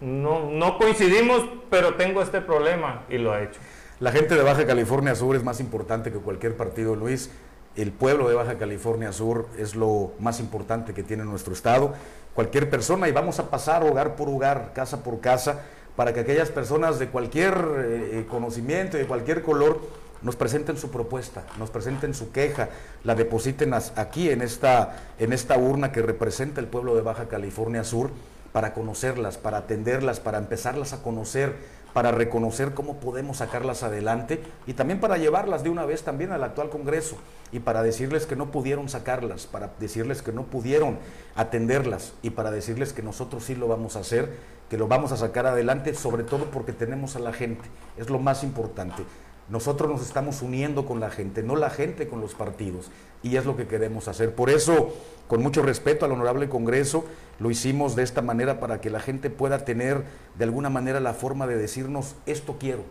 no, 0.00 0.50
no 0.50 0.78
coincidimos, 0.78 1.44
pero 1.68 1.96
tengo 1.96 2.22
este 2.22 2.40
problema 2.40 3.04
y 3.10 3.18
lo 3.18 3.32
ha 3.32 3.42
hecho? 3.42 3.60
La 4.00 4.12
gente 4.12 4.34
de 4.34 4.42
Baja 4.42 4.66
California 4.66 5.14
Sur 5.14 5.36
es 5.36 5.44
más 5.44 5.60
importante 5.60 6.10
que 6.10 6.18
cualquier 6.18 6.56
partido, 6.56 6.96
Luis 6.96 7.30
el 7.76 7.92
pueblo 7.92 8.28
de 8.28 8.34
Baja 8.34 8.58
California 8.58 9.12
Sur 9.12 9.48
es 9.58 9.74
lo 9.74 10.12
más 10.18 10.40
importante 10.40 10.92
que 10.92 11.02
tiene 11.02 11.24
nuestro 11.24 11.52
estado. 11.52 11.94
Cualquier 12.34 12.68
persona, 12.70 13.08
y 13.08 13.12
vamos 13.12 13.38
a 13.38 13.50
pasar 13.50 13.84
hogar 13.84 14.16
por 14.16 14.28
hogar, 14.28 14.72
casa 14.74 15.02
por 15.02 15.20
casa, 15.20 15.60
para 15.96 16.12
que 16.12 16.20
aquellas 16.20 16.50
personas 16.50 16.98
de 16.98 17.08
cualquier 17.08 17.54
eh, 17.54 18.20
eh, 18.20 18.26
conocimiento 18.28 18.96
de 18.96 19.06
cualquier 19.06 19.42
color 19.42 19.80
nos 20.22 20.36
presenten 20.36 20.76
su 20.76 20.90
propuesta, 20.90 21.44
nos 21.58 21.70
presenten 21.70 22.14
su 22.14 22.30
queja, 22.30 22.68
la 23.04 23.14
depositen 23.14 23.74
aquí 23.74 24.30
en 24.30 24.40
esta, 24.40 24.96
en 25.18 25.32
esta 25.32 25.58
urna 25.58 25.92
que 25.92 26.00
representa 26.00 26.60
el 26.60 26.68
pueblo 26.68 26.94
de 26.94 27.02
Baja 27.02 27.26
California 27.28 27.84
Sur, 27.84 28.10
para 28.52 28.74
conocerlas, 28.74 29.38
para 29.38 29.58
atenderlas, 29.58 30.20
para 30.20 30.38
empezarlas 30.38 30.92
a 30.92 31.02
conocer 31.02 31.56
para 31.92 32.10
reconocer 32.10 32.74
cómo 32.74 32.98
podemos 32.98 33.38
sacarlas 33.38 33.82
adelante 33.82 34.42
y 34.66 34.74
también 34.74 35.00
para 35.00 35.18
llevarlas 35.18 35.62
de 35.62 35.70
una 35.70 35.84
vez 35.84 36.02
también 36.02 36.32
al 36.32 36.44
actual 36.44 36.70
Congreso 36.70 37.16
y 37.52 37.60
para 37.60 37.82
decirles 37.82 38.26
que 38.26 38.36
no 38.36 38.50
pudieron 38.50 38.88
sacarlas, 38.88 39.46
para 39.46 39.72
decirles 39.78 40.22
que 40.22 40.32
no 40.32 40.44
pudieron 40.44 40.98
atenderlas 41.34 42.14
y 42.22 42.30
para 42.30 42.50
decirles 42.50 42.92
que 42.92 43.02
nosotros 43.02 43.44
sí 43.44 43.54
lo 43.54 43.68
vamos 43.68 43.96
a 43.96 44.00
hacer, 44.00 44.30
que 44.70 44.78
lo 44.78 44.88
vamos 44.88 45.12
a 45.12 45.16
sacar 45.16 45.46
adelante, 45.46 45.94
sobre 45.94 46.24
todo 46.24 46.46
porque 46.46 46.72
tenemos 46.72 47.14
a 47.16 47.18
la 47.18 47.32
gente, 47.32 47.68
es 47.98 48.08
lo 48.08 48.18
más 48.18 48.42
importante. 48.42 49.04
Nosotros 49.48 49.90
nos 49.90 50.02
estamos 50.02 50.40
uniendo 50.42 50.86
con 50.86 51.00
la 51.00 51.10
gente, 51.10 51.42
no 51.42 51.56
la 51.56 51.68
gente 51.70 52.08
con 52.08 52.20
los 52.20 52.34
partidos, 52.34 52.90
y 53.22 53.36
es 53.36 53.44
lo 53.44 53.56
que 53.56 53.66
queremos 53.66 54.08
hacer. 54.08 54.34
Por 54.34 54.50
eso, 54.50 54.94
con 55.28 55.42
mucho 55.42 55.62
respeto 55.62 56.04
al 56.04 56.12
honorable 56.12 56.48
Congreso, 56.48 57.04
lo 57.38 57.50
hicimos 57.50 57.96
de 57.96 58.02
esta 58.02 58.22
manera 58.22 58.60
para 58.60 58.80
que 58.80 58.88
la 58.88 59.00
gente 59.00 59.30
pueda 59.30 59.64
tener 59.64 60.04
de 60.38 60.44
alguna 60.44 60.70
manera 60.70 61.00
la 61.00 61.12
forma 61.12 61.46
de 61.46 61.56
decirnos, 61.56 62.14
esto 62.24 62.56
quiero, 62.58 62.84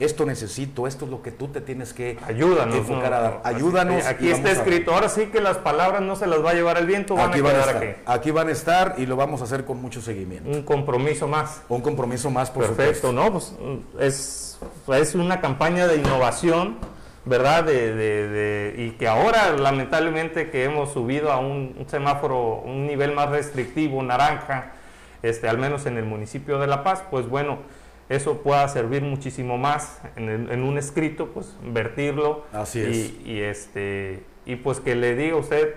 esto 0.00 0.24
necesito, 0.24 0.86
esto 0.86 1.04
es 1.04 1.10
lo 1.10 1.20
que 1.22 1.30
tú 1.30 1.48
te 1.48 1.60
tienes 1.60 1.92
que 1.92 2.18
Ayúdanos, 2.26 2.74
enfocar 2.74 3.10
no, 3.10 3.16
a 3.16 3.20
dar. 3.20 3.32
no, 3.34 3.40
Ayúdanos. 3.44 4.06
Aquí 4.06 4.30
está 4.30 4.50
escrito. 4.50 4.94
Ahora 4.94 5.10
sí 5.10 5.26
que 5.26 5.42
las 5.42 5.58
palabras 5.58 6.00
no 6.00 6.16
se 6.16 6.26
las 6.26 6.42
va 6.42 6.50
a 6.50 6.54
llevar 6.54 6.78
el 6.78 6.86
viento, 6.86 7.14
van 7.14 7.28
Aquí 7.28 7.40
a 7.40 7.42
van 7.42 7.56
a 7.56 7.60
estar. 7.60 7.76
aquí. 7.76 7.86
Aquí 8.06 8.30
van 8.30 8.48
a 8.48 8.52
estar 8.52 8.94
y 8.96 9.04
lo 9.04 9.16
vamos 9.16 9.42
a 9.42 9.44
hacer 9.44 9.66
con 9.66 9.80
mucho 9.82 10.00
seguimiento. 10.00 10.48
Un 10.48 10.62
compromiso 10.62 11.28
más. 11.28 11.60
Un 11.68 11.82
compromiso 11.82 12.30
más, 12.30 12.50
por 12.50 12.64
Perfecto, 12.66 13.08
supuesto. 13.08 13.12
¿no? 13.12 13.30
Pues 13.30 13.52
es, 14.00 14.49
es 14.94 15.14
una 15.14 15.40
campaña 15.40 15.86
de 15.86 15.96
innovación, 15.96 16.76
¿verdad? 17.24 17.64
De, 17.64 17.94
de- 17.94 18.28
de- 18.28 18.74
y 18.82 18.90
que 18.92 19.06
ahora, 19.08 19.50
lamentablemente, 19.52 20.50
que 20.50 20.64
hemos 20.64 20.92
subido 20.92 21.30
a 21.32 21.38
un, 21.38 21.74
un 21.78 21.88
semáforo, 21.88 22.56
un 22.64 22.86
nivel 22.86 23.12
más 23.12 23.28
restrictivo, 23.30 24.02
naranja, 24.02 24.72
este, 25.22 25.48
al 25.48 25.58
menos 25.58 25.86
en 25.86 25.96
el 25.98 26.04
municipio 26.04 26.58
de 26.58 26.66
La 26.66 26.82
Paz, 26.82 27.02
pues 27.10 27.28
bueno, 27.28 27.58
eso 28.08 28.38
pueda 28.38 28.66
servir 28.68 29.02
muchísimo 29.02 29.58
más 29.58 30.00
en, 30.16 30.28
el- 30.28 30.50
en 30.50 30.62
un 30.62 30.78
escrito, 30.78 31.28
pues 31.28 31.54
vertirlo. 31.62 32.44
Así 32.52 32.80
y, 32.80 32.82
es. 32.82 33.26
Y, 33.26 33.40
este, 33.42 34.22
y 34.46 34.56
pues 34.56 34.80
que 34.80 34.94
le 34.94 35.14
diga 35.14 35.34
a 35.34 35.38
usted 35.40 35.74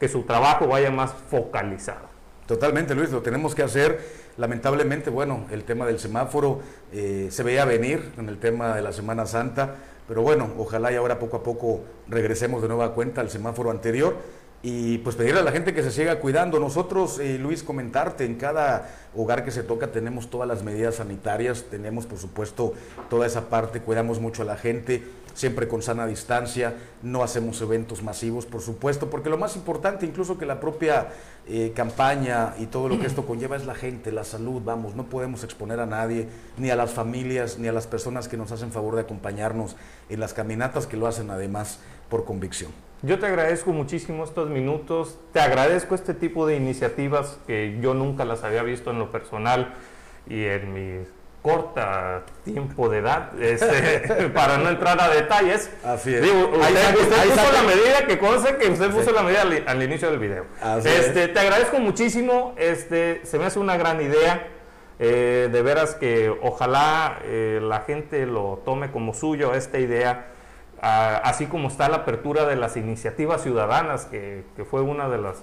que 0.00 0.08
su 0.08 0.22
trabajo 0.22 0.66
vaya 0.68 0.90
más 0.90 1.12
focalizado. 1.30 2.08
Totalmente, 2.46 2.94
Luis, 2.94 3.10
lo 3.10 3.20
tenemos 3.20 3.54
que 3.54 3.62
hacer. 3.62 4.27
Lamentablemente, 4.38 5.10
bueno, 5.10 5.46
el 5.50 5.64
tema 5.64 5.84
del 5.84 5.98
semáforo 5.98 6.60
eh, 6.92 7.26
se 7.30 7.42
veía 7.42 7.64
venir 7.64 8.12
en 8.18 8.28
el 8.28 8.38
tema 8.38 8.76
de 8.76 8.82
la 8.82 8.92
Semana 8.92 9.26
Santa, 9.26 9.74
pero 10.06 10.22
bueno, 10.22 10.48
ojalá 10.58 10.92
y 10.92 10.94
ahora 10.94 11.18
poco 11.18 11.38
a 11.38 11.42
poco 11.42 11.80
regresemos 12.06 12.62
de 12.62 12.68
nueva 12.68 12.94
cuenta 12.94 13.20
al 13.20 13.30
semáforo 13.30 13.72
anterior 13.72 14.16
y 14.62 14.98
pues 14.98 15.14
pedirle 15.14 15.40
a 15.40 15.44
la 15.44 15.52
gente 15.52 15.72
que 15.72 15.82
se 15.82 15.90
siga 15.90 16.18
cuidando. 16.18 16.58
Nosotros, 16.58 17.18
eh, 17.20 17.38
Luis, 17.38 17.62
comentarte, 17.62 18.24
en 18.24 18.34
cada 18.34 18.90
hogar 19.14 19.44
que 19.44 19.50
se 19.50 19.62
toca 19.62 19.92
tenemos 19.92 20.30
todas 20.30 20.48
las 20.48 20.62
medidas 20.62 20.96
sanitarias, 20.96 21.66
tenemos 21.70 22.06
por 22.06 22.18
supuesto 22.18 22.74
toda 23.08 23.26
esa 23.26 23.48
parte, 23.48 23.80
cuidamos 23.80 24.20
mucho 24.20 24.42
a 24.42 24.44
la 24.44 24.56
gente, 24.56 25.04
siempre 25.34 25.68
con 25.68 25.82
sana 25.82 26.06
distancia, 26.06 26.74
no 27.02 27.22
hacemos 27.22 27.60
eventos 27.60 28.02
masivos, 28.02 28.46
por 28.46 28.60
supuesto, 28.60 29.08
porque 29.08 29.30
lo 29.30 29.38
más 29.38 29.54
importante, 29.54 30.04
incluso 30.04 30.36
que 30.36 30.46
la 30.46 30.58
propia 30.58 31.08
eh, 31.46 31.72
campaña 31.74 32.54
y 32.58 32.66
todo 32.66 32.88
lo 32.88 32.98
que 32.98 33.06
esto 33.06 33.24
conlleva 33.24 33.56
es 33.56 33.64
la 33.64 33.76
gente, 33.76 34.10
la 34.10 34.24
salud, 34.24 34.60
vamos, 34.64 34.96
no 34.96 35.04
podemos 35.04 35.44
exponer 35.44 35.78
a 35.78 35.86
nadie, 35.86 36.28
ni 36.56 36.70
a 36.70 36.76
las 36.76 36.90
familias, 36.90 37.58
ni 37.58 37.68
a 37.68 37.72
las 37.72 37.86
personas 37.86 38.26
que 38.26 38.36
nos 38.36 38.50
hacen 38.50 38.72
favor 38.72 38.96
de 38.96 39.02
acompañarnos 39.02 39.76
en 40.08 40.18
las 40.18 40.34
caminatas, 40.34 40.88
que 40.88 40.96
lo 40.96 41.06
hacen 41.06 41.30
además 41.30 41.78
por 42.08 42.24
convicción. 42.24 42.87
Yo 43.02 43.18
te 43.18 43.26
agradezco 43.26 43.70
muchísimo 43.72 44.24
estos 44.24 44.50
minutos, 44.50 45.18
te 45.32 45.40
agradezco 45.40 45.94
este 45.94 46.14
tipo 46.14 46.46
de 46.46 46.56
iniciativas 46.56 47.38
que 47.46 47.78
yo 47.80 47.94
nunca 47.94 48.24
las 48.24 48.42
había 48.42 48.62
visto 48.64 48.90
en 48.90 48.98
lo 48.98 49.10
personal 49.12 49.74
y 50.26 50.44
en 50.44 50.72
mi 50.74 51.04
corta 51.40 52.24
tiempo 52.44 52.88
de 52.88 52.98
edad, 52.98 53.40
este, 53.40 54.28
para 54.34 54.58
no 54.58 54.68
entrar 54.68 55.00
a 55.00 55.08
detalles. 55.10 55.70
Así 55.84 56.12
es. 56.12 56.22
Digo, 56.22 56.50
Ahí 56.60 56.74
usted, 56.74 56.82
saque- 56.82 57.00
usted 57.02 57.18
ahí 57.20 57.28
puso 57.30 57.52
la 57.52 57.62
medida, 57.62 58.06
que 58.08 58.18
conste 58.18 58.56
que 58.56 58.68
usted 58.68 58.90
puso 58.90 59.10
Sí. 59.10 59.14
la 59.14 59.22
medida 59.22 59.42
al, 59.42 59.64
al 59.68 59.82
inicio 59.82 60.10
del 60.10 60.18
video. 60.18 60.46
Así 60.60 60.88
este, 60.88 61.28
Te 61.28 61.38
agradezco 61.38 61.78
muchísimo, 61.78 62.54
este, 62.58 63.20
se 63.24 63.38
me 63.38 63.44
hace 63.46 63.60
una 63.60 63.76
gran 63.76 64.00
idea. 64.00 64.48
eh, 65.00 65.48
de 65.52 65.62
veras 65.62 65.94
que 65.94 66.28
ojalá 66.42 67.20
eh, 67.22 67.60
la 67.62 67.82
gente 67.82 68.26
lo 68.26 68.60
tome 68.64 68.90
como 68.90 69.14
suyo 69.14 69.54
esta 69.54 69.78
idea 69.78 70.26
así 70.80 71.46
como 71.46 71.68
está 71.68 71.88
la 71.88 71.98
apertura 71.98 72.46
de 72.46 72.56
las 72.56 72.76
iniciativas 72.76 73.42
ciudadanas, 73.42 74.06
que, 74.06 74.44
fue 74.70 74.80
uno 74.80 75.08
de 75.10 75.18
los 75.18 75.38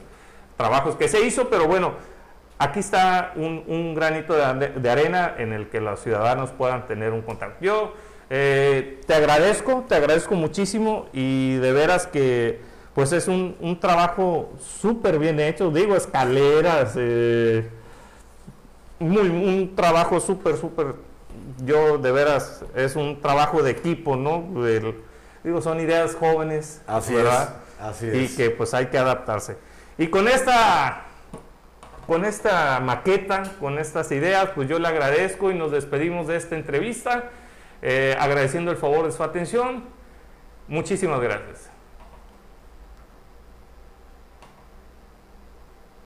trabajos 0.58 0.96
que 0.96 1.08
se 1.08 1.26
hizo, 1.26 1.50
pero 1.50 1.68
bueno, 1.68 1.94
aquí 2.58 2.80
está 2.80 3.34
un, 3.36 3.94
granito 3.96 4.34
de, 4.34 4.90
arena 4.90 5.36
en 5.38 5.54
el 5.54 5.70
que 5.70 5.82
los 5.82 6.00
ciudadanos 6.00 6.52
puedan 6.52 6.88
tener 6.88 7.12
un 7.12 7.22
contacto. 7.22 7.64
Yo 7.64 7.94
eh, 8.30 9.02
te 9.06 9.14
agradezco, 9.14 9.86
te 9.88 9.96
agradezco 9.96 10.36
muchísimo 10.36 11.08
y 11.14 11.56
de 11.56 11.74
veras 11.74 12.08
que 12.08 12.60
pues 12.94 13.12
es 13.12 13.28
un, 13.28 13.58
un 13.60 13.78
trabajo 13.78 14.54
súper 14.62 15.20
bien 15.20 15.38
hecho, 15.42 15.70
digo, 15.70 15.98
escaleras, 15.98 16.94
eh, 16.96 17.70
muy, 19.00 19.28
un 19.28 19.76
trabajo 19.76 20.22
súper, 20.22 20.56
súper, 20.56 20.96
yo 21.66 21.98
de 21.98 22.12
veras, 22.14 22.64
es 22.74 22.96
un 22.96 23.20
trabajo 23.22 23.62
de 23.62 23.72
equipo, 23.72 24.16
¿no? 24.16 24.46
Digo, 25.46 25.62
son 25.62 25.80
ideas 25.80 26.16
jóvenes, 26.16 26.82
Así 26.88 27.14
¿verdad? 27.14 27.56
es, 27.80 27.86
así 27.86 28.08
Y 28.08 28.26
es. 28.26 28.36
que 28.36 28.50
pues 28.50 28.74
hay 28.74 28.88
que 28.88 28.98
adaptarse. 28.98 29.58
Y 29.98 30.08
con 30.08 30.28
esta, 30.28 31.04
con 32.08 32.26
esta 32.26 32.80
maqueta, 32.82 33.44
con 33.60 33.80
estas 33.80 34.12
ideas, 34.12 34.50
pues 34.56 34.68
yo 34.68 34.80
le 34.80 34.88
agradezco 34.88 35.52
y 35.52 35.56
nos 35.56 35.72
despedimos 35.72 36.28
de 36.28 36.36
esta 36.36 36.56
entrevista, 36.56 37.26
eh, 37.82 38.18
agradeciendo 38.20 38.72
el 38.72 38.78
favor 38.78 39.06
de 39.06 39.12
su 39.12 39.24
atención. 39.24 39.86
Muchísimas 40.68 41.22
gracias. 41.22 41.70